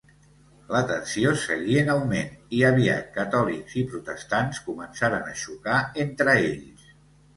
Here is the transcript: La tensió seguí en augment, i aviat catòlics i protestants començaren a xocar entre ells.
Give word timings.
La 0.75 0.79
tensió 0.91 1.33
seguí 1.41 1.75
en 1.81 1.91
augment, 1.95 2.31
i 2.61 2.65
aviat 2.71 3.11
catòlics 3.19 3.77
i 3.83 3.87
protestants 3.93 4.63
començaren 4.71 5.31
a 5.35 5.41
xocar 5.43 5.77
entre 6.07 6.37
ells. 6.41 6.89